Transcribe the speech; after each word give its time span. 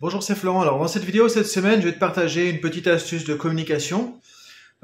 Bonjour, 0.00 0.22
c'est 0.22 0.36
Florent. 0.36 0.62
Alors, 0.62 0.78
dans 0.78 0.86
cette 0.86 1.02
vidéo, 1.02 1.28
cette 1.28 1.48
semaine, 1.48 1.80
je 1.80 1.88
vais 1.88 1.92
te 1.92 1.98
partager 1.98 2.48
une 2.50 2.60
petite 2.60 2.86
astuce 2.86 3.24
de 3.24 3.34
communication 3.34 4.20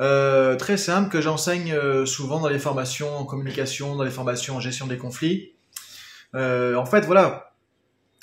euh, 0.00 0.56
très 0.56 0.76
simple 0.76 1.08
que 1.08 1.20
j'enseigne 1.20 1.72
euh, 1.72 2.04
souvent 2.04 2.40
dans 2.40 2.48
les 2.48 2.58
formations 2.58 3.16
en 3.16 3.24
communication, 3.24 3.94
dans 3.94 4.02
les 4.02 4.10
formations 4.10 4.56
en 4.56 4.60
gestion 4.60 4.88
des 4.88 4.98
conflits. 4.98 5.52
Euh, 6.34 6.74
en 6.74 6.84
fait, 6.84 7.02
voilà, 7.02 7.52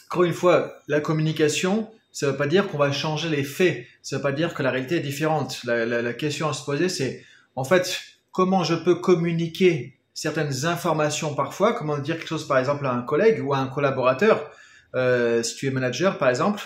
encore 0.09 0.25
une 0.25 0.33
fois, 0.33 0.81
la 0.89 0.99
communication, 0.99 1.89
ça 2.11 2.25
ne 2.25 2.31
veut 2.31 2.37
pas 2.37 2.47
dire 2.47 2.67
qu'on 2.67 2.77
va 2.77 2.91
changer 2.91 3.29
les 3.29 3.45
faits, 3.45 3.85
ça 4.01 4.17
ne 4.17 4.19
veut 4.19 4.23
pas 4.23 4.33
dire 4.33 4.53
que 4.53 4.61
la 4.61 4.69
réalité 4.69 4.97
est 4.97 4.99
différente. 4.99 5.63
La, 5.63 5.85
la 5.85 6.13
question 6.13 6.49
à 6.49 6.53
se 6.53 6.65
poser, 6.65 6.89
c'est 6.89 7.23
en 7.55 7.63
fait, 7.63 8.01
comment 8.33 8.65
je 8.65 8.75
peux 8.75 8.95
communiquer 8.95 9.97
certaines 10.13 10.65
informations 10.65 11.35
parfois, 11.35 11.71
comment 11.71 11.97
dire 11.99 12.17
quelque 12.17 12.27
chose 12.27 12.49
par 12.49 12.57
exemple 12.57 12.85
à 12.85 12.91
un 12.91 13.01
collègue 13.01 13.41
ou 13.41 13.53
à 13.53 13.59
un 13.59 13.67
collaborateur, 13.67 14.51
si 14.93 15.55
tu 15.55 15.67
es 15.67 15.71
manager 15.71 16.17
par 16.17 16.27
exemple, 16.27 16.61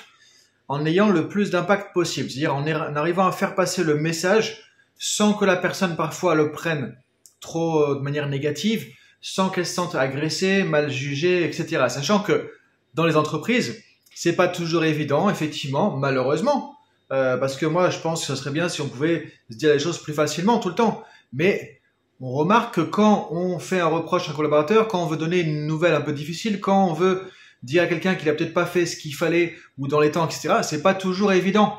en 0.67 0.85
ayant 0.85 1.09
le 1.09 1.27
plus 1.27 1.51
d'impact 1.51 1.93
possible, 1.93 2.29
c'est-à-dire 2.29 2.55
en, 2.55 2.65
arrivant 2.95 3.27
à 3.27 3.31
faire 3.31 3.55
passer 3.55 3.83
le 3.83 3.95
message 3.95 4.63
sans 4.97 5.33
que 5.33 5.45
la 5.45 5.55
personne 5.55 5.95
parfois 5.95 6.35
le 6.35 6.51
prenne 6.51 6.97
trop 7.39 7.83
euh, 7.83 7.95
de 7.95 8.01
manière 8.01 8.27
négative, 8.27 8.87
sans 9.21 9.49
qu'elle 9.49 9.65
se 9.65 9.73
sente 9.73 9.95
agressée, 9.95 10.63
mal 10.63 10.89
jugée, 10.89 11.43
etc. 11.43 11.85
Sachant 11.89 12.19
que 12.19 12.51
dans 12.93 13.05
les 13.05 13.17
entreprises, 13.17 13.83
c'est 14.13 14.35
pas 14.35 14.47
toujours 14.47 14.85
évident, 14.85 15.29
effectivement, 15.29 15.95
malheureusement, 15.97 16.75
euh, 17.11 17.37
parce 17.37 17.55
que 17.57 17.65
moi, 17.65 17.89
je 17.89 17.99
pense 17.99 18.21
que 18.21 18.27
ce 18.27 18.35
serait 18.35 18.51
bien 18.51 18.69
si 18.69 18.81
on 18.81 18.87
pouvait 18.87 19.31
se 19.49 19.57
dire 19.57 19.73
les 19.73 19.79
choses 19.79 19.99
plus 19.99 20.13
facilement 20.13 20.59
tout 20.59 20.69
le 20.69 20.75
temps. 20.75 21.03
Mais 21.33 21.81
on 22.21 22.31
remarque 22.31 22.75
que 22.75 22.81
quand 22.81 23.27
on 23.31 23.59
fait 23.59 23.79
un 23.79 23.87
reproche 23.87 24.29
à 24.29 24.31
un 24.31 24.35
collaborateur, 24.35 24.87
quand 24.87 25.03
on 25.03 25.07
veut 25.07 25.17
donner 25.17 25.41
une 25.41 25.67
nouvelle 25.67 25.93
un 25.93 26.01
peu 26.01 26.13
difficile, 26.13 26.61
quand 26.61 26.87
on 26.87 26.93
veut 26.93 27.29
dire 27.65 27.83
à 27.83 27.87
quelqu'un 27.87 28.15
qu'il 28.15 28.29
a 28.29 28.33
peut-être 28.33 28.53
pas 28.53 28.65
fait 28.65 28.85
ce 28.85 28.95
qu'il 28.95 29.15
fallait 29.15 29.55
ou 29.77 29.87
dans 29.87 29.99
les 29.99 30.11
temps, 30.11 30.25
etc. 30.25 30.55
C'est 30.61 30.81
pas 30.81 30.93
toujours 30.93 31.33
évident. 31.33 31.77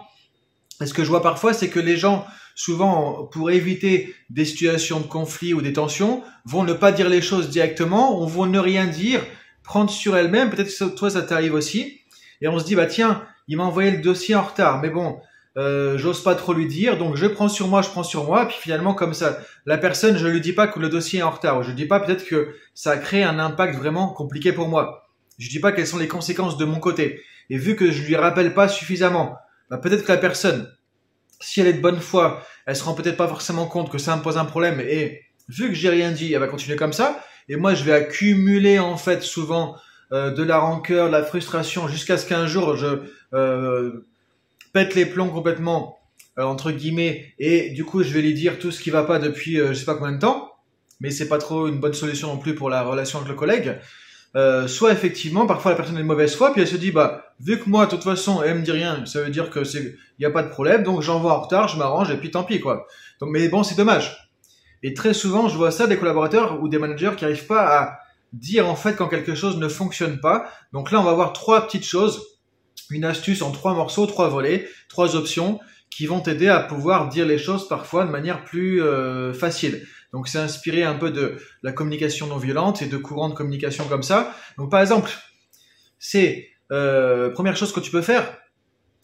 Et 0.81 0.87
ce 0.87 0.93
que 0.93 1.05
je 1.05 1.09
vois 1.09 1.23
parfois, 1.23 1.55
c'est 1.55 1.69
que 1.69 1.81
les 1.81 1.97
gens, 1.97 2.27
souvent, 2.55 3.25
pour 3.33 3.51
éviter 3.51 4.15
des 4.29 4.45
situations 4.45 5.01
de 5.01 5.07
conflit 5.07 5.55
ou 5.55 5.63
des 5.63 5.73
tensions, 5.73 6.23
vont 6.45 6.65
ne 6.65 6.73
pas 6.73 6.93
dire 6.93 7.09
les 7.09 7.23
choses 7.23 7.49
directement, 7.49 8.21
ou 8.21 8.27
vont 8.27 8.47
ne 8.47 8.59
rien 8.59 8.87
dire, 8.87 9.25
prendre 9.63 9.91
sur 9.91 10.17
elles-mêmes. 10.17 10.51
Peut-être 10.51 10.77
que 10.77 10.95
toi, 10.95 11.09
ça 11.09 11.23
t'arrive 11.23 11.55
aussi. 11.55 12.01
Et 12.43 12.49
on 12.49 12.59
se 12.59 12.65
dit, 12.65 12.75
bah 12.75 12.87
tiens, 12.87 13.23
il 13.49 13.57
m'a 13.57 13.65
envoyé 13.65 13.91
le 13.91 14.03
dossier 14.03 14.35
en 14.35 14.43
retard, 14.43 14.83
mais 14.83 14.91
bon, 14.91 15.21
euh, 15.57 15.97
j'ose 15.97 16.23
pas 16.23 16.35
trop 16.35 16.53
lui 16.53 16.67
dire, 16.67 16.99
donc 16.99 17.17
je 17.17 17.27
prends 17.27 17.49
sur 17.49 17.69
moi, 17.69 17.81
je 17.81 17.89
prends 17.89 18.03
sur 18.03 18.25
moi, 18.25 18.47
puis 18.47 18.59
finalement 18.61 18.93
comme 18.93 19.15
ça, 19.15 19.39
la 19.65 19.79
personne, 19.79 20.19
je 20.19 20.27
lui 20.27 20.43
dis 20.43 20.53
pas 20.53 20.67
que 20.67 20.79
le 20.79 20.91
dossier 20.91 21.21
est 21.21 21.23
en 21.23 21.31
retard, 21.31 21.63
je 21.63 21.69
lui 21.69 21.77
dis 21.77 21.87
pas 21.87 21.99
peut-être 21.99 22.27
que 22.27 22.55
ça 22.75 22.91
a 22.91 22.97
créé 22.99 23.23
un 23.23 23.39
impact 23.39 23.77
vraiment 23.77 24.09
compliqué 24.09 24.53
pour 24.53 24.69
moi. 24.69 25.06
Je 25.39 25.49
dis 25.49 25.61
pas 25.61 25.73
quelles 25.73 25.87
sont 25.87 25.99
les 25.99 26.09
conséquences 26.09 26.57
de 26.57 26.65
mon 26.65 26.81
côté. 26.81 27.21
Et 27.51 27.59
vu 27.59 27.77
que 27.77 27.91
je 27.91 28.03
lui 28.03 28.17
rappelle 28.17 28.55
pas 28.55 28.69
suffisamment, 28.69 29.37
bah 29.71 29.79
peut-être 29.79 30.05
que 30.05 30.13
la 30.13 30.19
personne, 30.19 30.71
si 31.41 31.61
elle 31.61 31.67
est 31.67 31.75
de 31.75 31.81
bonne 31.81 32.01
foi, 32.01 32.43
elle 32.67 32.77
se 32.77 32.85
rend 32.85 32.95
peut-être 32.95 33.17
pas 33.17 33.29
forcément 33.29 33.67
compte 33.67 33.91
que 33.91 33.99
ça 33.99 34.17
me 34.17 34.23
pose 34.23 34.39
un 34.39 34.45
problème. 34.45 34.81
Et 34.81 35.23
vu 35.49 35.69
que 35.69 35.75
j'ai 35.75 35.91
rien 35.91 36.11
dit, 36.11 36.33
elle 36.33 36.41
va 36.41 36.49
continuer 36.49 36.77
comme 36.77 36.93
ça. 36.93 37.23
Et 37.49 37.57
moi, 37.57 37.75
je 37.75 37.85
vais 37.85 37.93
accumuler 37.93 38.79
en 38.79 38.97
fait 38.97 39.23
souvent 39.23 39.77
euh, 40.13 40.31
de 40.31 40.43
la 40.43 40.59
rancœur, 40.59 41.07
de 41.09 41.13
la 41.13 41.23
frustration, 41.23 41.89
jusqu'à 41.89 42.19
ce 42.19 42.27
qu'un 42.27 42.47
jour 42.47 42.77
je 42.77 43.03
euh, 43.35 44.07
pète 44.73 44.95
les 44.95 45.07
plombs 45.07 45.29
complètement 45.29 45.99
euh, 46.39 46.45
entre 46.45 46.73
guillemets. 46.73 47.35
Et 47.39 47.71
du 47.71 47.85
coup, 47.85 48.03
je 48.03 48.13
vais 48.13 48.23
lui 48.23 48.35
dire 48.35 48.59
tout 48.59 48.71
ce 48.71 48.81
qui 48.81 48.91
va 48.91 49.05
pas 49.05 49.19
depuis 49.19 49.57
je 49.57 49.73
sais 49.75 49.85
pas 49.85 49.95
combien 49.95 50.13
de 50.13 50.21
temps. 50.21 50.53
Mais 51.01 51.11
c'est 51.11 51.29
pas 51.29 51.39
trop 51.39 51.69
une 51.69 51.79
bonne 51.79 51.93
solution 51.93 52.29
non 52.29 52.39
plus 52.39 52.55
pour 52.55 52.71
la 52.71 52.83
relation 52.83 53.19
avec 53.19 53.29
le 53.29 53.37
collègue. 53.37 53.79
Euh, 54.37 54.69
soit 54.69 54.93
effectivement, 54.93 55.47
parfois 55.47 55.71
la 55.71 55.77
personne 55.79 55.97
est 55.97 56.03
de 56.03 56.07
mauvaise 56.07 56.37
foi, 56.37 56.53
puis 56.53 56.61
elle 56.61 56.69
se 56.69 56.77
dit, 56.77 56.91
bah, 56.91 57.25
vu 57.41 57.59
que 57.59 57.71
moi, 57.71 57.87
de 57.87 57.91
toute 57.91 58.05
façon, 58.05 58.43
elle 58.43 58.59
me 58.59 58.63
dit 58.63 58.71
rien, 58.71 59.07
ça 59.07 59.23
veut 59.23 59.31
dire 59.31 59.49
que 59.49 59.65
c'est, 59.65 59.81
il 59.81 60.21
n'y 60.21 60.27
a 60.27 60.31
pas 60.31 60.43
de 60.43 60.51
problème, 60.51 60.83
donc 60.83 61.01
j'envoie 61.01 61.33
en 61.33 61.41
retard, 61.41 61.69
je 61.69 61.79
m'arrange, 61.79 62.11
et 62.11 62.19
puis 62.19 62.31
tant 62.31 62.45
pis, 62.45 62.61
quoi. 62.61 62.87
Donc, 63.21 63.31
mais 63.31 63.49
bon, 63.49 63.63
c'est 63.63 63.77
dommage. 63.77 64.31
Et 64.83 64.93
très 64.93 65.15
souvent, 65.15 65.49
je 65.49 65.57
vois 65.57 65.71
ça 65.71 65.87
des 65.87 65.97
collaborateurs 65.97 66.63
ou 66.63 66.69
des 66.69 66.79
managers 66.79 67.13
qui 67.17 67.25
n'arrivent 67.25 67.47
pas 67.47 67.81
à 67.81 67.99
dire, 68.35 68.69
en 68.69 68.77
fait, 68.77 68.95
quand 68.95 69.09
quelque 69.09 69.35
chose 69.35 69.57
ne 69.57 69.69
fonctionne 69.69 70.21
pas. 70.21 70.51
Donc 70.73 70.93
là, 70.93 71.01
on 71.01 71.05
va 71.05 71.15
voir 71.15 71.33
trois 71.33 71.67
petites 71.67 71.87
choses. 71.87 72.23
Une 72.91 73.05
astuce 73.05 73.41
en 73.41 73.53
trois 73.53 73.73
morceaux, 73.75 74.07
trois 74.07 74.29
volets, 74.29 74.69
trois 74.89 75.17
options 75.17 75.61
qui 75.91 76.07
vont 76.07 76.21
t'aider 76.21 76.49
à 76.49 76.61
pouvoir 76.61 77.09
dire 77.09 77.27
les 77.27 77.39
choses 77.39 77.69
parfois 77.69 78.05
de 78.05 78.11
manière 78.11 78.45
plus 78.45 78.83
euh, 78.83 79.33
facile. 79.33 79.87
Donc 80.17 80.29
c'est 80.29 80.39
inspiré 80.39 80.83
un 80.83 80.95
peu 80.95 81.11
de 81.11 81.37
la 81.63 81.73
communication 81.73 82.27
non 82.27 82.39
violente 82.39 82.81
et 82.81 82.87
de 82.87 82.97
courants 82.97 83.29
de 83.29 83.35
communication 83.35 83.85
comme 83.85 84.03
ça. 84.03 84.35
Donc 84.57 84.71
par 84.71 84.81
exemple, 84.81 85.11
c'est 85.99 86.49
euh, 86.73 87.29
première 87.29 87.55
chose 87.55 87.71
que 87.71 87.81
tu 87.81 87.91
peux 87.91 88.01
faire, 88.01 88.39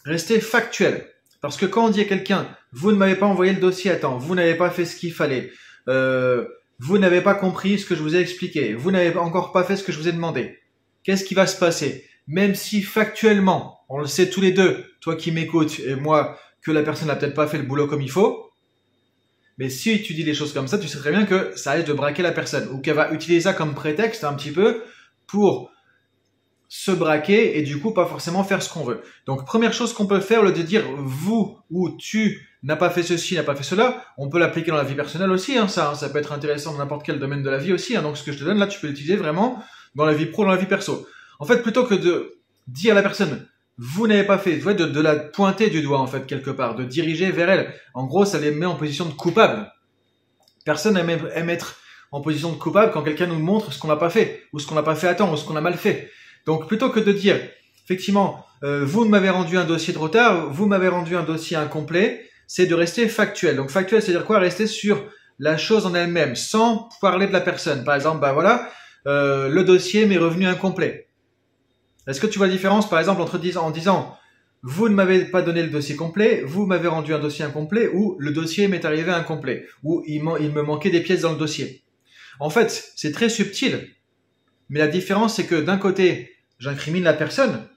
rester 0.07 0.41
factuel. 0.41 1.07
Parce 1.43 1.59
que 1.59 1.67
quand 1.67 1.85
on 1.85 1.91
dit 1.91 2.01
à 2.01 2.07
quelqu'un, 2.07 2.49
vous 2.73 2.93
ne 2.93 2.97
m'avez 2.97 3.15
pas 3.15 3.27
envoyé 3.27 3.53
le 3.53 3.61
dossier 3.61 3.91
à 3.91 3.97
temps, 3.97 4.17
vous 4.17 4.35
n'avez 4.35 4.55
pas 4.55 4.71
fait 4.71 4.87
ce 4.87 4.97
qu'il 4.97 5.13
fallait, 5.13 5.51
euh, 5.87 6.47
vous 6.79 6.97
n'avez 6.97 7.21
pas 7.21 7.35
compris 7.35 7.79
ce 7.79 7.85
que 7.85 7.95
je 7.95 8.01
vous 8.01 8.17
ai 8.17 8.19
expliqué, 8.19 8.73
vous 8.73 8.91
n'avez 8.91 9.15
encore 9.19 9.53
pas 9.53 9.65
fait 9.65 9.77
ce 9.77 9.85
que 9.85 9.93
je 9.93 9.99
vous 9.99 10.09
ai 10.09 10.13
demandé, 10.13 10.61
qu'est-ce 11.05 11.25
qui 11.25 11.35
va 11.35 11.47
se 11.47 11.59
passer? 11.59 12.07
Même 12.27 12.55
si 12.55 12.81
factuellement, 12.81 13.81
on 13.91 13.99
le 13.99 14.07
sait 14.07 14.31
tous 14.31 14.41
les 14.41 14.53
deux, 14.53 14.83
toi 15.03 15.15
qui 15.15 15.31
m'écoutes 15.31 15.79
et 15.81 15.95
moi, 15.95 16.39
que 16.63 16.71
la 16.71 16.83
personne 16.83 17.09
n'a 17.09 17.17
peut-être 17.17 17.35
pas 17.35 17.49
fait 17.49 17.59
le 17.59 17.65
boulot 17.65 17.87
comme 17.87 18.01
il 18.01 18.11
faut, 18.11 18.52
mais 19.59 19.69
si 19.69 20.03
tu 20.03 20.15
dis 20.15 20.25
des 20.25 20.35
choses 20.35 20.53
comme 20.53 20.69
ça, 20.69 20.79
tu 20.79 20.89
sais 20.89 20.99
très 20.99 21.11
bien 21.11 21.25
que 21.25 21.53
ça 21.57 21.73
risque 21.73 21.89
de 21.89 21.93
braquer 21.93 22.23
la 22.23 22.33
personne 22.33 22.69
ou 22.73 22.79
qu'elle 22.79 22.97
va 22.97 23.13
utiliser 23.13 23.43
ça 23.43 23.53
comme 23.53 23.75
prétexte 23.75 24.25
un 24.25 24.35
petit 24.35 24.51
peu 24.51 24.83
pour 25.27 25.71
se 26.69 26.91
braquer 26.91 27.59
et 27.59 27.63
du 27.63 27.79
coup 27.79 27.93
pas 27.93 28.07
forcément 28.07 28.45
faire 28.45 28.63
ce 28.63 28.73
qu'on 28.73 28.83
veut. 28.83 29.03
Donc 29.27 29.45
première 29.45 29.75
chose 29.75 29.93
qu'on 29.93 30.07
peut 30.07 30.21
faire, 30.21 30.43
le 30.43 30.53
de 30.53 30.63
dire 30.63 30.85
vous 30.97 31.59
ou 31.71 31.91
tu 31.99 32.49
n'as 32.63 32.77
pas 32.77 32.89
fait 32.89 33.03
ceci, 33.03 33.35
n'a 33.35 33.43
pas 33.43 33.55
fait 33.55 33.63
cela, 33.63 34.03
on 34.17 34.31
peut 34.31 34.39
l'appliquer 34.39 34.71
dans 34.71 34.79
la 34.79 34.85
vie 34.85 34.95
personnelle 34.95 35.31
aussi, 35.31 35.59
hein, 35.59 35.69
ça, 35.69 35.91
hein. 35.91 35.95
ça 35.95 36.09
peut 36.09 36.19
être 36.19 36.33
intéressant 36.33 36.73
dans 36.73 36.79
n'importe 36.79 37.05
quel 37.05 37.19
domaine 37.19 37.43
de 37.43 37.51
la 37.51 37.59
vie 37.59 37.75
aussi. 37.75 37.95
Hein. 37.95 38.01
donc 38.03 38.17
ce 38.17 38.23
que 38.23 38.33
je 38.33 38.39
te 38.39 38.45
donne 38.45 38.59
là, 38.59 38.67
tu 38.67 38.81
peux 38.81 38.87
l'utiliser 38.87 39.17
vraiment 39.17 39.63
dans 39.95 40.07
la 40.07 40.15
vie 40.15 40.25
pro, 40.25 40.45
dans 40.45 40.51
la 40.51 40.57
vie 40.57 40.67
perso. 40.67 41.07
En 41.39 41.45
fait, 41.45 41.61
plutôt 41.61 41.85
que 41.85 41.95
de 41.95 42.39
dire 42.69 42.93
à 42.93 42.95
la 42.95 43.03
personne 43.03 43.47
vous 43.85 44.07
n'avez 44.07 44.23
pas 44.23 44.39
fait, 44.39 44.59
de, 44.59 44.85
de 44.85 45.01
la 45.01 45.17
pointer 45.17 45.69
du 45.69 45.83
doigt 45.83 45.99
en 45.99 46.07
fait 46.07 46.25
quelque 46.25 46.51
part, 46.51 46.77
de 46.77 46.85
diriger 46.85 47.33
vers 47.33 47.51
elle. 47.51 47.75
En 47.95 48.07
gros, 48.07 48.25
ça 48.25 48.39
les 48.39 48.53
met 48.53 48.67
en 48.67 48.77
position 48.77 49.07
de 49.07 49.13
coupable. 49.13 49.73
Personne 50.65 50.97
aime, 50.97 51.51
être 51.51 51.81
en 52.13 52.21
position 52.21 52.53
de 52.53 52.57
coupable 52.57 52.93
quand 52.93 53.03
quelqu'un 53.03 53.27
nous 53.27 53.41
montre 53.41 53.73
ce 53.73 53.81
qu'on 53.81 53.89
n'a 53.89 53.97
pas 53.97 54.11
fait, 54.11 54.45
ou 54.53 54.61
ce 54.61 54.69
qu'on 54.69 54.77
n'a 54.77 54.85
pas 54.85 54.95
fait 54.95 55.09
à 55.09 55.17
temps, 55.17 55.33
ou 55.33 55.37
ce 55.37 55.45
qu'on 55.45 55.57
a 55.57 55.61
mal 55.61 55.75
fait. 55.75 56.13
Donc 56.47 56.69
plutôt 56.69 56.91
que 56.91 57.01
de 57.01 57.11
dire, 57.11 57.37
effectivement, 57.85 58.47
euh, 58.63 58.85
vous 58.85 59.05
m'avez 59.05 59.31
rendu 59.31 59.59
un 59.59 59.65
dossier 59.65 59.93
de 59.93 59.99
retard, 59.99 60.49
vous 60.51 60.67
m'avez 60.67 60.89
rendu 60.89 61.17
un 61.17 61.25
dossier 61.25 61.57
incomplet, 61.57 62.25
c'est 62.47 62.67
de 62.67 62.77
rester 62.77 63.09
factuel. 63.09 63.57
Donc 63.57 63.71
factuel, 63.71 64.01
c'est-à-dire 64.01 64.27
quoi? 64.27 64.39
Rester 64.39 64.69
sur 64.69 65.05
la 65.41 65.57
chose 65.57 65.87
en 65.87 65.95
elle-même, 65.97 66.37
sans 66.37 66.89
parler 67.01 67.27
de 67.27 67.33
la 67.33 67.41
personne. 67.41 67.83
Par 67.83 67.97
exemple, 67.97 68.21
bah 68.21 68.33
voilà, 68.33 68.69
euh, 69.09 69.49
le 69.49 69.65
dossier 69.65 70.07
m'est 70.07 70.19
revenu 70.19 70.47
incomplet. 70.47 71.09
Est-ce 72.07 72.21
que 72.21 72.27
tu 72.27 72.39
vois 72.39 72.49
la 72.49 72.53
différence, 72.53 72.89
par 72.89 72.99
exemple, 72.99 73.21
entre 73.21 73.41
en 73.59 73.71
disant 73.71 74.17
vous 74.65 74.89
ne 74.89 74.95
m'avez 74.95 75.25
pas 75.25 75.43
donné 75.43 75.63
le 75.63 75.71
dossier 75.71 75.97
complet, 75.97 76.43
vous 76.45 76.67
m'avez 76.67 76.87
rendu 76.87 77.13
un 77.13 77.19
dossier 77.19 77.45
incomplet, 77.45 77.89
ou 77.93 78.17
le 78.21 78.31
dossier 78.31 78.69
m'est 78.69 78.85
arrivé 78.85 79.11
incomplet, 79.11 79.67
ou 79.83 80.05
il, 80.07 80.23
me 80.23 80.63
manquait 80.63 80.91
des 80.91 81.01
pièces 81.01 81.23
dans 81.23 81.33
le 81.33 81.39
dossier? 81.39 81.83
En 82.39 82.49
fait, 82.49 82.93
c'est 82.95 83.11
très 83.11 83.29
subtil, 83.29 83.89
mais 84.69 84.79
la 84.79 84.87
différence 84.87 85.35
c'est 85.35 85.47
que 85.47 85.61
d'un 85.61 85.79
côté, 85.79 86.37
j'incrimine 86.61 87.03
la 87.03 87.13
personne. 87.13 87.69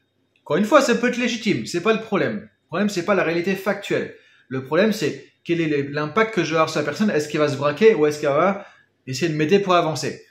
Encore 0.44 0.58
une 0.58 0.66
fois, 0.66 0.81
ça 0.81 0.94
peut 0.94 1.08
être 1.08 1.18
légitime, 1.18 1.66
c'est 1.66 1.81
pas 1.81 1.94
le 1.94 2.02
problème. 2.02 2.41
Le 2.41 2.68
problème 2.68 2.90
c'est 2.90 3.06
pas 3.06 3.16
la 3.16 3.24
réalité 3.24 3.56
factuelle. 3.56 4.16
Le 4.47 4.64
problème 4.64 4.94
c'est 4.94 5.25
quel 5.44 5.62
est 5.62 5.90
l'impact 5.90 6.35
que 6.35 6.44
je 6.44 6.52
vais 6.52 6.58
avoir 6.58 6.69
sur 6.69 6.80
la 6.80 6.85
personne. 6.85 7.09
Est-ce 7.09 7.30
qu'elle 7.30 7.41
va 7.41 7.50
se 7.50 7.58
braquer 7.58 7.96
ou 7.96 8.06
est-ce 8.06 8.22
qu'elle 8.22 8.30
va 8.30 8.66
essayer 9.08 9.31
de 9.31 9.38
m'aider 9.38 9.59
pour 9.59 9.74
avancer? 9.74 10.24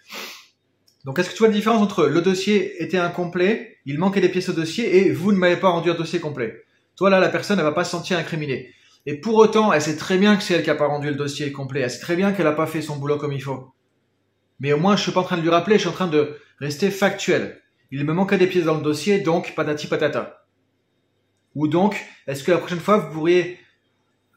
Donc, 1.05 1.19
est-ce 1.19 1.31
que 1.31 1.35
tu 1.35 1.41
vois 1.41 1.49
la 1.49 1.55
différence 1.55 1.83
entre 1.83 2.07
le 2.07 2.21
dossier 2.23 2.83
était 2.83 2.99
incomplet, 2.99 3.74
il 3.87 3.99
manquait 3.99 4.21
des 4.21 4.29
pièces 4.29 4.49
au 4.49 4.53
dossier, 4.53 4.97
et 4.97 5.13
vous 5.13 5.33
ne 5.33 5.39
m'avez 5.39 5.57
pas 5.57 5.71
rendu 5.71 5.91
un 5.91 5.95
dossier 5.95 6.21
complet 6.21 6.65
Toi, 6.97 7.11
là, 7.11 7.21
la 7.21 7.29
personne, 7.29 7.59
elle 7.59 7.65
va 7.65 7.73
pas 7.73 7.85
se 7.85 7.91
sentir 7.91 8.19
incriminée. 8.19 8.73
Et 9.07 9.21
pour 9.21 9.35
autant, 9.35 9.73
elle 9.73 9.83
sait 9.83 9.97
très 9.97 10.17
bien 10.17 10.37
que 10.37 10.43
c'est 10.43 10.55
elle 10.55 10.63
qui 10.63 10.71
a 10.71 10.75
pas 10.75 10.87
rendu 10.87 11.09
le 11.09 11.15
dossier 11.15 11.53
complet. 11.53 11.81
Elle 11.81 11.91
sait 11.91 12.01
très 12.01 12.17
bien 12.17 12.33
qu'elle 12.33 12.47
a 12.47 12.53
pas 12.53 12.67
fait 12.67 12.81
son 12.81 12.97
boulot 12.97 13.19
comme 13.19 13.33
il 13.33 13.43
faut. 13.43 13.75
Mais 14.61 14.73
au 14.73 14.79
moins, 14.79 14.97
je 14.97 15.03
suis 15.03 15.13
pas 15.13 15.21
en 15.21 15.25
train 15.25 15.37
de 15.37 15.43
lui 15.43 15.51
rappeler, 15.51 15.77
je 15.77 15.81
suis 15.81 15.89
en 15.91 15.93
train 15.93 16.07
de 16.07 16.39
rester 16.59 16.91
factuel. 16.91 17.61
Il 17.91 18.05
me 18.05 18.15
manquait 18.15 18.39
des 18.39 18.47
pièces 18.47 18.65
dans 18.65 18.77
le 18.77 18.83
dossier, 18.83 19.21
donc 19.21 19.55
patati 19.55 19.89
patata. 19.89 20.47
Ou 21.55 21.69
donc, 21.69 22.03
est-ce 22.27 22.43
que 22.43 22.51
la 22.51 22.59
prochaine 22.59 22.81
fois, 22.81 22.97
vous 22.97 23.13
pourriez 23.13 23.59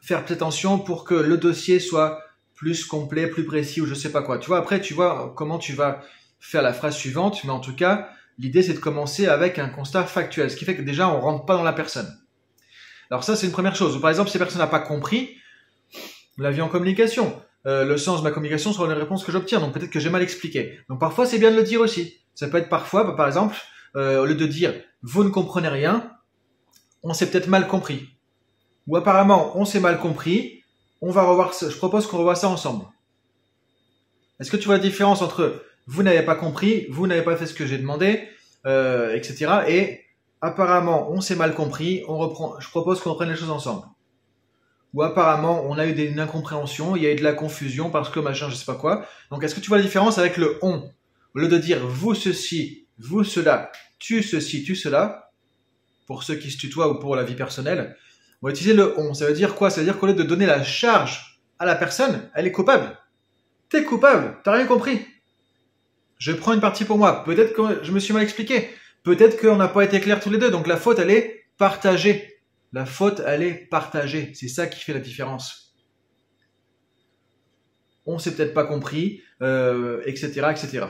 faire 0.01 0.19
attention 0.19 0.79
pour 0.79 1.05
que 1.05 1.15
le 1.15 1.37
dossier 1.37 1.79
soit 1.79 2.19
plus 2.55 2.85
complet, 2.85 3.27
plus 3.27 3.45
précis, 3.45 3.81
ou 3.81 3.85
je 3.85 3.93
sais 3.93 4.11
pas 4.11 4.21
quoi. 4.21 4.37
Tu 4.37 4.47
vois, 4.47 4.57
après, 4.57 4.81
tu 4.81 4.93
vois 4.93 5.33
comment 5.35 5.59
tu 5.59 5.73
vas 5.73 6.01
faire 6.39 6.61
la 6.61 6.73
phrase 6.73 6.95
suivante, 6.95 7.43
mais 7.43 7.51
en 7.51 7.59
tout 7.59 7.75
cas, 7.75 8.09
l'idée 8.37 8.63
c'est 8.63 8.73
de 8.73 8.79
commencer 8.79 9.27
avec 9.27 9.59
un 9.59 9.69
constat 9.69 10.05
factuel, 10.05 10.51
ce 10.51 10.55
qui 10.55 10.65
fait 10.65 10.75
que 10.75 10.81
déjà 10.81 11.09
on 11.09 11.19
rentre 11.19 11.45
pas 11.45 11.55
dans 11.55 11.63
la 11.63 11.73
personne. 11.73 12.07
Alors 13.09 13.23
ça 13.23 13.35
c'est 13.35 13.45
une 13.45 13.51
première 13.51 13.75
chose. 13.75 13.99
Par 14.01 14.09
exemple, 14.09 14.29
si 14.29 14.37
la 14.37 14.45
personne 14.45 14.61
n'a 14.61 14.67
pas 14.67 14.79
compris 14.79 15.37
la 16.37 16.51
vie 16.51 16.61
en 16.61 16.69
communication, 16.69 17.41
euh, 17.65 17.85
le 17.85 17.97
sens 17.97 18.19
de 18.19 18.23
ma 18.23 18.31
communication 18.31 18.73
sur 18.73 18.87
les 18.87 18.93
réponses 18.93 19.23
que 19.23 19.31
j'obtiens, 19.31 19.59
donc 19.59 19.73
peut-être 19.73 19.89
que 19.89 19.99
j'ai 19.99 20.09
mal 20.09 20.21
expliqué. 20.21 20.79
Donc 20.89 20.99
parfois 20.99 21.25
c'est 21.25 21.39
bien 21.39 21.51
de 21.51 21.55
le 21.55 21.63
dire 21.63 21.81
aussi. 21.81 22.17
Ça 22.35 22.47
peut 22.47 22.57
être 22.57 22.69
parfois, 22.69 23.03
bah, 23.03 23.13
par 23.13 23.27
exemple, 23.27 23.55
euh, 23.95 24.21
au 24.21 24.25
lieu 24.25 24.35
de 24.35 24.45
dire 24.45 24.73
vous 25.01 25.23
ne 25.23 25.29
comprenez 25.29 25.69
rien, 25.69 26.11
on 27.03 27.13
s'est 27.13 27.29
peut-être 27.29 27.47
mal 27.47 27.67
compris. 27.67 28.09
Ou 28.87 28.95
apparemment, 28.95 29.57
on 29.57 29.65
s'est 29.65 29.79
mal 29.79 29.99
compris. 29.99 30.63
On 31.01 31.11
va 31.11 31.23
revoir. 31.23 31.53
Je 31.53 31.75
propose 31.75 32.07
qu'on 32.07 32.17
revoie 32.17 32.35
ça 32.35 32.49
ensemble. 32.49 32.85
Est-ce 34.39 34.51
que 34.51 34.57
tu 34.57 34.65
vois 34.65 34.75
la 34.75 34.83
différence 34.83 35.21
entre 35.21 35.63
vous 35.87 36.03
n'avez 36.03 36.21
pas 36.21 36.35
compris, 36.35 36.85
vous 36.89 37.07
n'avez 37.07 37.23
pas 37.23 37.35
fait 37.35 37.45
ce 37.45 37.53
que 37.53 37.65
j'ai 37.65 37.77
demandé, 37.77 38.27
euh, 38.65 39.15
etc. 39.15 39.61
Et 39.67 40.01
apparemment, 40.41 41.09
on 41.11 41.21
s'est 41.21 41.35
mal 41.35 41.53
compris. 41.53 42.03
On 42.07 42.17
reprend. 42.17 42.59
Je 42.59 42.69
propose 42.69 42.99
qu'on 42.99 43.11
reprenne 43.11 43.29
les 43.29 43.35
choses 43.35 43.49
ensemble. 43.49 43.83
Ou 44.93 45.03
apparemment, 45.03 45.63
on 45.65 45.77
a 45.77 45.85
eu 45.85 45.93
une 45.93 46.19
incompréhension, 46.19 46.95
il 46.95 47.03
y 47.03 47.07
a 47.07 47.11
eu 47.11 47.15
de 47.15 47.23
la 47.23 47.33
confusion 47.33 47.89
parce 47.89 48.09
que 48.09 48.19
machin, 48.19 48.49
je 48.49 48.55
sais 48.55 48.65
pas 48.65 48.75
quoi. 48.75 49.05
Donc, 49.31 49.43
est-ce 49.43 49.53
que 49.53 49.59
tu 49.59 49.67
vois 49.67 49.77
la 49.77 49.83
différence 49.83 50.17
avec 50.17 50.37
le 50.37 50.57
on? 50.61 50.89
Au 51.35 51.39
lieu 51.39 51.47
de 51.47 51.57
dire 51.57 51.85
vous 51.85 52.15
ceci, 52.15 52.87
vous 52.97 53.23
cela, 53.23 53.71
tu 53.99 54.23
ceci, 54.23 54.63
tu 54.63 54.75
cela, 54.75 55.31
pour 56.07 56.23
ceux 56.23 56.35
qui 56.35 56.49
se 56.49 56.57
tutoient 56.57 56.89
ou 56.89 56.99
pour 56.99 57.15
la 57.15 57.23
vie 57.23 57.35
personnelle, 57.35 57.95
on 58.41 58.47
va 58.47 58.51
utiliser 58.51 58.73
le 58.75 58.97
on. 58.97 59.13
Ça 59.13 59.27
veut 59.27 59.33
dire 59.33 59.55
quoi? 59.55 59.69
Ça 59.69 59.81
veut 59.81 59.85
dire 59.85 59.99
qu'au 59.99 60.07
lieu 60.07 60.13
de 60.13 60.23
donner 60.23 60.45
la 60.45 60.63
charge 60.63 61.41
à 61.59 61.65
la 61.65 61.75
personne, 61.75 62.29
elle 62.33 62.47
est 62.47 62.51
coupable. 62.51 62.97
T'es 63.69 63.83
coupable, 63.83 64.37
t'as 64.43 64.53
rien 64.53 64.65
compris. 64.65 65.05
Je 66.17 66.31
prends 66.31 66.53
une 66.53 66.61
partie 66.61 66.85
pour 66.85 66.97
moi. 66.97 67.23
Peut-être 67.23 67.53
que 67.53 67.83
je 67.83 67.91
me 67.91 67.99
suis 67.99 68.13
mal 68.13 68.23
expliqué. 68.23 68.69
Peut-être 69.03 69.39
qu'on 69.39 69.55
n'a 69.55 69.67
pas 69.67 69.83
été 69.83 69.99
clair 69.99 70.19
tous 70.19 70.29
les 70.29 70.37
deux. 70.37 70.49
Donc 70.49 70.67
la 70.67 70.77
faute, 70.77 70.99
elle 70.99 71.11
est 71.11 71.45
partagée. 71.57 72.41
La 72.73 72.85
faute, 72.85 73.21
elle 73.25 73.43
est 73.43 73.53
partagée. 73.69 74.31
C'est 74.33 74.47
ça 74.47 74.67
qui 74.67 74.79
fait 74.79 74.93
la 74.93 74.99
différence. 74.99 75.75
On 78.05 78.19
s'est 78.19 78.35
peut-être 78.35 78.53
pas 78.53 78.65
compris, 78.65 79.21
euh, 79.41 80.01
etc., 80.05 80.47
etc. 80.51 80.85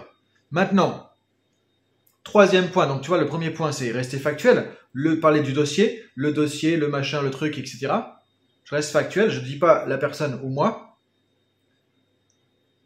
Maintenant, 0.52 1.10
troisième 2.24 2.70
point. 2.70 2.88
Donc 2.88 3.02
tu 3.02 3.10
vois, 3.10 3.20
le 3.20 3.26
premier 3.26 3.52
point, 3.52 3.72
c'est 3.72 3.92
rester 3.92 4.18
factuel. 4.18 4.72
Le 4.94 5.20
parler 5.20 5.42
du 5.42 5.54
dossier, 5.54 6.04
le 6.16 6.32
dossier, 6.32 6.78
le 6.78 6.88
machin, 6.88 7.22
le 7.22 7.32
truc, 7.32 7.58
etc. 7.58 7.90
Je 8.64 8.76
reste 8.76 8.92
factuel. 8.92 9.30
Je 9.30 9.40
ne 9.40 9.46
dis 9.46 9.58
pas 9.58 9.86
la 9.86 9.98
personne 9.98 10.40
ou 10.44 10.50
moi 10.50 10.87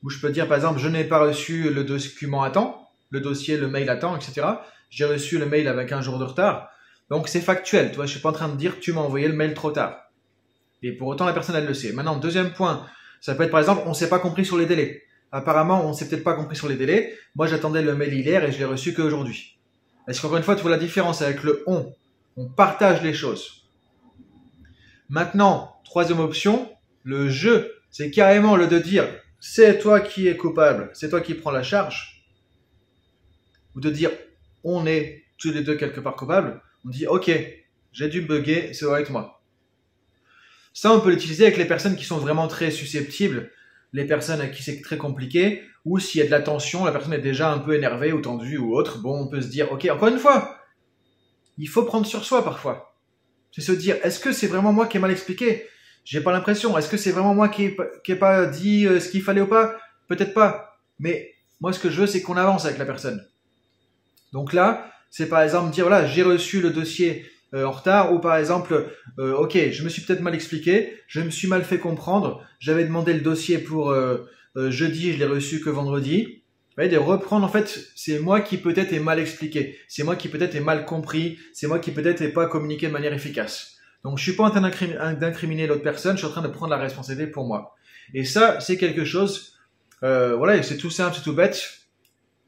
où 0.03 0.09
je 0.09 0.19
peux 0.19 0.29
dire 0.29 0.47
par 0.47 0.57
exemple 0.57 0.79
je 0.79 0.87
n'ai 0.87 1.03
pas 1.03 1.19
reçu 1.19 1.71
le 1.71 1.83
document 1.83 2.43
à 2.43 2.49
temps, 2.49 2.89
le 3.09 3.21
dossier, 3.21 3.57
le 3.57 3.67
mail 3.67 3.89
à 3.89 3.97
temps, 3.97 4.15
etc. 4.15 4.47
J'ai 4.89 5.05
reçu 5.05 5.37
le 5.37 5.45
mail 5.45 5.67
avec 5.67 5.91
un 5.91 6.01
jour 6.01 6.19
de 6.19 6.25
retard. 6.25 6.69
Donc 7.09 7.27
c'est 7.27 7.41
factuel, 7.41 7.89
tu 7.89 7.97
vois, 7.97 8.05
je 8.05 8.11
suis 8.11 8.21
pas 8.21 8.29
en 8.29 8.33
train 8.33 8.49
de 8.49 8.55
dire 8.55 8.79
tu 8.79 8.93
m'as 8.93 9.01
envoyé 9.01 9.27
le 9.27 9.33
mail 9.33 9.53
trop 9.53 9.71
tard. 9.71 9.97
Et 10.83 10.91
pour 10.93 11.07
autant 11.07 11.25
la 11.25 11.33
personne 11.33 11.55
elle 11.55 11.67
le 11.67 11.73
sait. 11.73 11.93
Maintenant, 11.93 12.17
deuxième 12.17 12.51
point, 12.53 12.85
ça 13.19 13.35
peut 13.35 13.43
être 13.43 13.51
par 13.51 13.59
exemple 13.59 13.83
on 13.85 13.93
s'est 13.93 14.09
pas 14.09 14.19
compris 14.19 14.45
sur 14.45 14.57
les 14.57 14.65
délais. 14.65 15.03
Apparemment, 15.31 15.85
on 15.85 15.93
s'est 15.93 16.09
peut-être 16.09 16.23
pas 16.23 16.33
compris 16.33 16.57
sur 16.57 16.67
les 16.67 16.75
délais. 16.75 17.17
Moi, 17.35 17.47
j'attendais 17.47 17.81
le 17.81 17.95
mail 17.95 18.13
hier 18.13 18.43
et 18.43 18.51
je 18.51 18.57
l'ai 18.57 18.65
reçu 18.65 18.93
qu'aujourd'hui. 18.93 19.57
Est-ce 20.07 20.21
qu'encore 20.21 20.37
une 20.37 20.43
fois, 20.43 20.55
tu 20.55 20.61
vois 20.61 20.71
la 20.71 20.77
différence 20.77 21.21
avec 21.21 21.43
le 21.43 21.63
on? 21.67 21.93
On 22.35 22.49
partage 22.49 23.01
les 23.01 23.13
choses. 23.13 23.69
Maintenant, 25.07 25.79
troisième 25.85 26.19
option, 26.19 26.69
le 27.03 27.29
je, 27.29 27.71
c'est 27.89 28.11
carrément 28.11 28.55
le 28.57 28.67
de 28.67 28.79
dire 28.79 29.07
c'est 29.41 29.79
toi 29.79 29.99
qui 29.99 30.27
es 30.27 30.37
coupable, 30.37 30.91
c'est 30.93 31.09
toi 31.09 31.19
qui 31.19 31.33
prends 31.33 31.51
la 31.51 31.63
charge, 31.63 32.23
ou 33.75 33.81
de 33.81 33.89
dire 33.89 34.11
on 34.63 34.85
est 34.85 35.23
tous 35.39 35.51
les 35.51 35.63
deux 35.63 35.75
quelque 35.75 35.99
part 35.99 36.15
coupables, 36.15 36.61
on 36.85 36.89
dit 36.89 37.07
ok, 37.07 37.31
j'ai 37.91 38.07
dû 38.07 38.21
bugger, 38.21 38.73
c'est 38.73 38.85
vrai 38.85 39.03
moi. 39.09 39.41
Ça, 40.73 40.93
on 40.93 41.01
peut 41.01 41.09
l'utiliser 41.09 41.45
avec 41.45 41.57
les 41.57 41.65
personnes 41.65 41.97
qui 41.97 42.05
sont 42.05 42.19
vraiment 42.19 42.47
très 42.47 42.71
susceptibles, 42.71 43.51
les 43.91 44.05
personnes 44.05 44.39
à 44.39 44.47
qui 44.47 44.63
c'est 44.63 44.79
très 44.79 44.97
compliqué, 44.97 45.63
ou 45.85 45.97
s'il 45.99 46.19
y 46.19 46.21
a 46.21 46.27
de 46.27 46.31
la 46.31 46.41
tension, 46.41 46.85
la 46.85 46.91
personne 46.91 47.13
est 47.13 47.19
déjà 47.19 47.51
un 47.51 47.57
peu 47.57 47.75
énervée 47.75 48.13
ou 48.13 48.21
tendue 48.21 48.59
ou 48.59 48.75
autre, 48.75 48.99
bon, 48.99 49.23
on 49.23 49.27
peut 49.27 49.41
se 49.41 49.47
dire 49.47 49.71
ok, 49.71 49.87
encore 49.91 50.09
une 50.09 50.19
fois, 50.19 50.59
il 51.57 51.67
faut 51.67 51.83
prendre 51.83 52.05
sur 52.05 52.23
soi 52.23 52.43
parfois. 52.43 52.95
C'est 53.51 53.61
se 53.61 53.71
dire 53.71 53.97
est-ce 54.03 54.19
que 54.19 54.31
c'est 54.31 54.47
vraiment 54.47 54.71
moi 54.71 54.85
qui 54.85 54.97
ai 54.97 54.99
mal 54.99 55.11
expliqué? 55.11 55.67
J'ai 56.03 56.21
pas 56.21 56.31
l'impression. 56.31 56.77
Est-ce 56.77 56.89
que 56.89 56.97
c'est 56.97 57.11
vraiment 57.11 57.35
moi 57.35 57.49
qui 57.49 57.75
n'ai 58.07 58.15
pas 58.15 58.45
dit 58.45 58.85
euh, 58.87 58.99
ce 58.99 59.09
qu'il 59.09 59.21
fallait 59.21 59.41
ou 59.41 59.47
pas? 59.47 59.77
Peut-être 60.07 60.33
pas. 60.33 60.79
Mais 60.99 61.33
moi, 61.59 61.73
ce 61.73 61.79
que 61.79 61.89
je 61.89 62.01
veux, 62.01 62.07
c'est 62.07 62.21
qu'on 62.21 62.37
avance 62.37 62.65
avec 62.65 62.77
la 62.77 62.85
personne. 62.85 63.25
Donc 64.33 64.53
là, 64.53 64.91
c'est 65.09 65.27
par 65.27 65.41
exemple 65.41 65.71
dire 65.71 65.87
voilà, 65.87 66.05
j'ai 66.05 66.23
reçu 66.23 66.61
le 66.61 66.69
dossier 66.69 67.25
euh, 67.53 67.65
en 67.65 67.71
retard, 67.71 68.13
ou 68.13 68.19
par 68.19 68.37
exemple, 68.37 68.89
euh, 69.19 69.35
ok, 69.35 69.71
je 69.71 69.83
me 69.83 69.89
suis 69.89 70.01
peut-être 70.01 70.21
mal 70.21 70.33
expliqué, 70.33 70.97
je 71.07 71.21
me 71.21 71.29
suis 71.29 71.47
mal 71.47 71.63
fait 71.63 71.79
comprendre, 71.79 72.45
j'avais 72.59 72.85
demandé 72.85 73.13
le 73.13 73.19
dossier 73.19 73.57
pour 73.57 73.93
jeudi, 74.55 75.13
je 75.13 75.17
l'ai 75.17 75.25
reçu 75.25 75.59
que 75.59 75.69
vendredi. 75.69 76.43
Vous 76.69 76.75
voyez, 76.77 76.89
de 76.89 76.97
reprendre, 76.97 77.45
en 77.45 77.49
fait, 77.49 77.91
c'est 77.97 78.19
moi 78.19 78.39
qui 78.39 78.55
peut-être 78.55 78.93
ai 78.93 78.99
mal 78.99 79.19
expliqué, 79.19 79.77
c'est 79.89 80.03
moi 80.03 80.15
qui 80.15 80.29
peut-être 80.29 80.55
ai 80.55 80.61
mal 80.61 80.85
compris, 80.85 81.37
c'est 81.51 81.67
moi 81.67 81.79
qui 81.79 81.91
peut-être 81.91 82.21
ai 82.21 82.29
pas 82.29 82.45
communiqué 82.45 82.87
de 82.87 82.93
manière 82.93 83.13
efficace. 83.13 83.80
Donc 84.03 84.17
je 84.17 84.23
suis 84.23 84.33
pas 84.33 84.43
en 84.43 84.49
train 84.49 84.61
d'incriminer 85.13 85.67
l'autre 85.67 85.83
personne, 85.83 86.13
je 86.13 86.19
suis 86.19 86.27
en 86.27 86.31
train 86.31 86.41
de 86.41 86.47
prendre 86.47 86.71
la 86.71 86.77
responsabilité 86.77 87.31
pour 87.31 87.45
moi. 87.45 87.75
Et 88.13 88.25
ça, 88.25 88.59
c'est 88.59 88.77
quelque 88.77 89.05
chose, 89.05 89.53
euh, 90.03 90.35
voilà, 90.35 90.61
c'est 90.63 90.77
tout 90.77 90.89
simple, 90.89 91.15
c'est 91.15 91.23
tout 91.23 91.35
bête, 91.35 91.61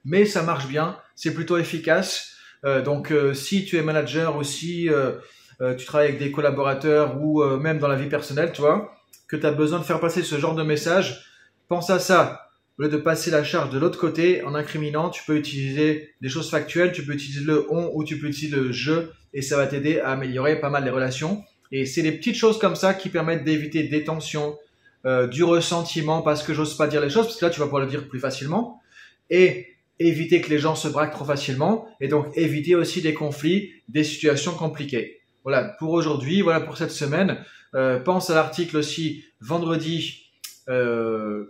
mais 0.03 0.25
ça 0.25 0.41
marche 0.43 0.67
bien, 0.67 0.97
c'est 1.15 1.33
plutôt 1.33 1.57
efficace. 1.57 2.35
Euh, 2.65 2.81
donc 2.81 3.11
euh, 3.11 3.33
si 3.33 3.65
tu 3.65 3.77
es 3.77 3.81
manager 3.81 4.37
ou 4.37 4.43
si 4.43 4.89
euh, 4.89 5.13
euh, 5.61 5.75
tu 5.75 5.85
travailles 5.85 6.07
avec 6.09 6.19
des 6.19 6.31
collaborateurs 6.31 7.21
ou 7.21 7.43
même 7.57 7.79
dans 7.79 7.87
la 7.87 7.95
vie 7.95 8.09
personnelle, 8.09 8.51
tu 8.51 8.61
vois, 8.61 8.91
que 9.27 9.35
tu 9.35 9.45
as 9.45 9.51
besoin 9.51 9.79
de 9.79 9.83
faire 9.83 9.99
passer 9.99 10.23
ce 10.23 10.39
genre 10.39 10.55
de 10.55 10.63
message, 10.63 11.25
pense 11.67 11.89
à 11.89 11.99
ça. 11.99 12.42
Au 12.79 12.83
lieu 12.83 12.89
de 12.89 12.97
passer 12.97 13.29
la 13.29 13.43
charge 13.43 13.69
de 13.69 13.77
l'autre 13.77 13.99
côté 13.99 14.43
en 14.43 14.55
incriminant, 14.55 15.09
tu 15.09 15.21
peux 15.25 15.37
utiliser 15.37 16.09
des 16.21 16.29
choses 16.29 16.49
factuelles, 16.49 16.91
tu 16.91 17.05
peux 17.05 17.13
utiliser 17.13 17.45
le 17.45 17.71
on 17.71 17.91
ou 17.93 18.03
tu 18.03 18.17
peux 18.17 18.27
utiliser 18.27 18.55
le 18.55 18.71
je 18.71 19.09
et 19.33 19.43
ça 19.43 19.57
va 19.57 19.67
t'aider 19.67 19.99
à 19.99 20.11
améliorer 20.11 20.59
pas 20.59 20.69
mal 20.69 20.83
les 20.83 20.89
relations. 20.89 21.43
Et 21.71 21.85
c'est 21.85 22.01
des 22.01 22.11
petites 22.11 22.35
choses 22.35 22.57
comme 22.57 22.75
ça 22.75 22.93
qui 22.93 23.09
permettent 23.09 23.43
d'éviter 23.43 23.83
des 23.83 24.03
tensions, 24.03 24.57
euh, 25.05 25.27
du 25.27 25.43
ressentiment 25.43 26.21
parce 26.21 26.41
que 26.41 26.53
j'ose 26.53 26.75
pas 26.75 26.87
dire 26.87 27.01
les 27.01 27.09
choses, 27.09 27.25
parce 27.27 27.39
que 27.39 27.45
là 27.45 27.51
tu 27.51 27.59
vas 27.59 27.65
pouvoir 27.65 27.83
le 27.83 27.89
dire 27.89 28.07
plus 28.07 28.19
facilement, 28.19 28.81
et 29.29 29.67
éviter 29.99 30.41
que 30.41 30.49
les 30.49 30.59
gens 30.59 30.75
se 30.75 30.87
braquent 30.87 31.13
trop 31.13 31.25
facilement, 31.25 31.87
et 32.01 32.07
donc 32.07 32.27
éviter 32.35 32.75
aussi 32.75 33.01
des 33.01 33.13
conflits, 33.13 33.71
des 33.87 34.03
situations 34.03 34.53
compliquées. 34.53 35.21
Voilà 35.43 35.75
pour 35.77 35.91
aujourd'hui, 35.91 36.41
voilà 36.41 36.59
pour 36.59 36.77
cette 36.77 36.91
semaine. 36.91 37.37
Euh, 37.75 37.99
pense 37.99 38.29
à 38.29 38.35
l'article 38.35 38.77
aussi 38.77 39.25
vendredi 39.41 40.31
euh, 40.69 41.45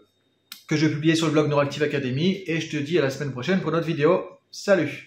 que 0.67 0.75
je 0.75 0.85
vais 0.85 0.93
publier 0.93 1.15
sur 1.15 1.27
le 1.27 1.33
blog 1.33 1.49
Neuroactive 1.49 1.83
Academy, 1.83 2.43
et 2.47 2.61
je 2.61 2.69
te 2.69 2.77
dis 2.77 2.97
à 2.99 3.01
la 3.01 3.09
semaine 3.09 3.31
prochaine 3.31 3.61
pour 3.61 3.71
notre 3.71 3.87
vidéo. 3.87 4.23
Salut 4.51 5.01